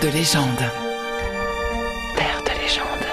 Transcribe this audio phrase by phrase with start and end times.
[0.00, 0.70] Terre de légende.
[2.16, 3.06] Terre de légende.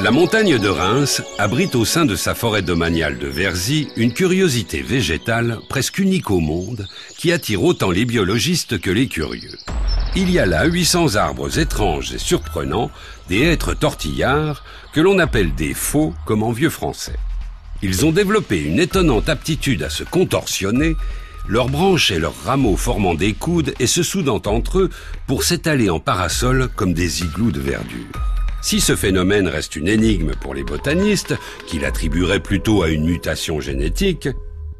[0.00, 4.80] La montagne de Reims abrite au sein de sa forêt domaniale de Verzy une curiosité
[4.80, 6.86] végétale presque unique au monde
[7.16, 9.58] qui attire autant les biologistes que les curieux.
[10.14, 12.90] Il y a là 800 arbres étranges et surprenants,
[13.28, 17.18] des êtres tortillards que l'on appelle des faux comme en vieux français.
[17.82, 20.96] Ils ont développé une étonnante aptitude à se contorsionner,
[21.48, 24.90] leurs branches et leurs rameaux formant des coudes et se soudant entre eux
[25.26, 28.06] pour s'étaler en parasol comme des igloos de verdure.
[28.62, 31.34] Si ce phénomène reste une énigme pour les botanistes,
[31.66, 34.28] qui l'attribueraient plutôt à une mutation génétique,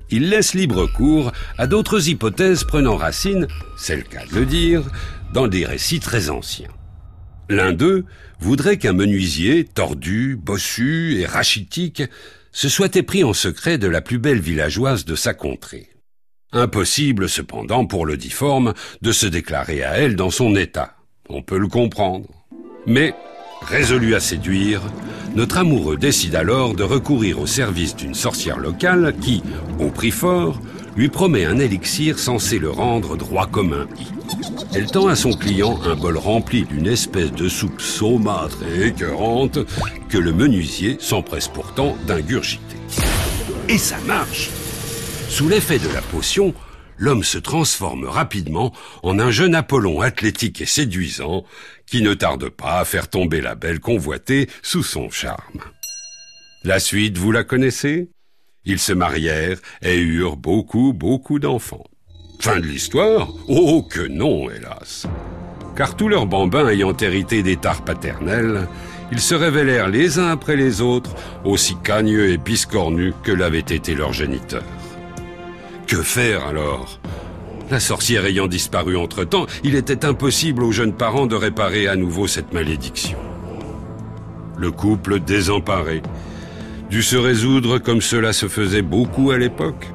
[0.09, 4.83] il laisse libre cours à d'autres hypothèses prenant racine, c'est le cas de le dire,
[5.33, 6.69] dans des récits très anciens.
[7.49, 8.05] L'un d'eux
[8.39, 12.03] voudrait qu'un menuisier, tordu, bossu et rachitique,
[12.53, 15.89] se soit épris en secret de la plus belle villageoise de sa contrée.
[16.53, 20.97] Impossible cependant pour le difforme de se déclarer à elle dans son état.
[21.31, 22.27] On peut le comprendre.
[22.87, 23.15] Mais
[23.63, 24.83] Résolu à séduire,
[25.35, 29.43] notre amoureux décide alors de recourir au service d'une sorcière locale qui,
[29.79, 30.61] au prix fort,
[30.97, 34.07] lui promet un élixir censé le rendre droit comme un i.
[34.75, 39.59] Elle tend à son client un bol rempli d'une espèce de soupe saumâtre et écœurante
[40.09, 42.77] que le menuisier s'empresse pourtant d'ingurgiter.
[43.69, 44.51] Et ça marche
[45.33, 46.53] Sous l'effet de la potion,
[46.99, 48.71] l'homme se transforme rapidement
[49.03, 51.47] en un jeune Apollon athlétique et séduisant
[51.87, 55.63] qui ne tarde pas à faire tomber la belle convoitée sous son charme.
[56.65, 58.11] La suite, vous la connaissez?
[58.67, 61.87] Ils se marièrent et eurent beaucoup, beaucoup d'enfants.
[62.39, 63.33] Fin de l'histoire?
[63.49, 65.07] Oh que non, hélas
[65.75, 68.69] Car tous leurs bambins ayant hérité des tares paternels,
[69.11, 73.95] ils se révélèrent les uns après les autres aussi cagneux et biscornus que l'avait été
[73.95, 74.63] leur géniteur.
[75.93, 76.99] Que faire alors?
[77.71, 82.27] La sorcière ayant disparu entre-temps, il était impossible aux jeunes parents de réparer à nouveau
[82.27, 83.19] cette malédiction.
[84.57, 86.01] Le couple désemparé
[86.89, 89.87] dut se résoudre, comme cela se faisait beaucoup à l'époque,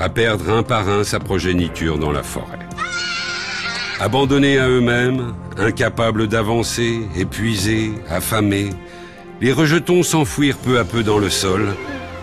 [0.00, 2.58] à perdre un par un sa progéniture dans la forêt.
[4.00, 8.70] Abandonnés à eux-mêmes, incapables d'avancer, épuisés, affamés,
[9.40, 11.68] les rejetons s'enfouirent peu à peu dans le sol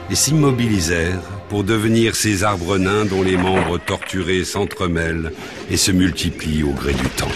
[0.09, 1.21] et s'immobilisèrent
[1.53, 5.31] pour devenir ces arbres nains dont les membres torturés s'entremêlent
[5.69, 7.29] et se multiplient au gré du temps.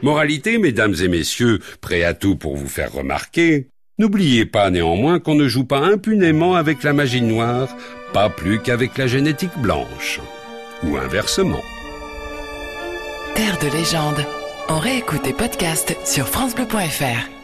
[0.00, 5.34] Moralité, mesdames et messieurs, prêt à tout pour vous faire remarquer, n'oubliez pas néanmoins qu'on
[5.34, 7.68] ne joue pas impunément avec la magie noire,
[8.14, 10.18] pas plus qu'avec la génétique blanche.
[10.84, 11.60] Ou inversement.
[13.34, 14.24] Terre de légende.
[14.70, 17.37] On réécoute tes podcasts sur FranceBleu.fr.